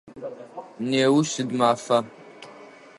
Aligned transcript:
Неущ 0.89 1.27
сыд 1.33 1.49
мафа? 1.59 1.97